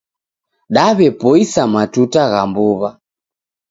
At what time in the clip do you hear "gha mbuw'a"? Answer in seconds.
2.31-2.89